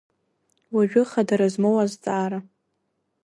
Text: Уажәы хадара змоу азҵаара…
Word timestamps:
Уажәы 0.73 1.03
хадара 1.09 1.47
змоу 1.53 1.77
азҵаара… 1.83 2.39